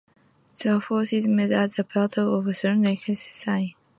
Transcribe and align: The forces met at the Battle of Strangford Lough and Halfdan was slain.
The 0.59 0.81
forces 0.81 1.27
met 1.27 1.51
at 1.51 1.75
the 1.75 1.83
Battle 1.83 2.39
of 2.39 2.55
Strangford 2.55 2.65
Lough 2.65 2.73
and 2.73 2.85
Halfdan 2.97 3.07
was 3.07 3.19
slain. 3.21 3.73